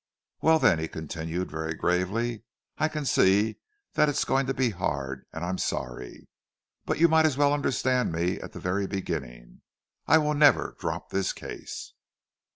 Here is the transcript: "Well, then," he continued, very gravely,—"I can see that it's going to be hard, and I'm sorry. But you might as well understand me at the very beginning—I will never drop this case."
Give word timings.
"Well, 0.41 0.57
then," 0.57 0.79
he 0.79 0.87
continued, 0.87 1.51
very 1.51 1.75
gravely,—"I 1.75 2.87
can 2.87 3.05
see 3.05 3.57
that 3.93 4.09
it's 4.09 4.25
going 4.25 4.47
to 4.47 4.53
be 4.55 4.71
hard, 4.71 5.27
and 5.31 5.45
I'm 5.45 5.59
sorry. 5.59 6.27
But 6.87 6.97
you 6.97 7.07
might 7.07 7.27
as 7.27 7.37
well 7.37 7.53
understand 7.53 8.11
me 8.11 8.39
at 8.39 8.53
the 8.53 8.59
very 8.59 8.87
beginning—I 8.87 10.17
will 10.17 10.33
never 10.33 10.75
drop 10.79 11.11
this 11.11 11.33
case." 11.33 11.93